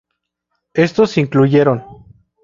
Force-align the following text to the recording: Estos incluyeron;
Estos 0.73 1.15
incluyeron; 1.19 1.83